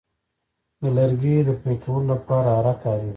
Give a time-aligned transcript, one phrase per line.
[0.81, 3.09] د لرګي د پرې کولو لپاره آره کاریږي.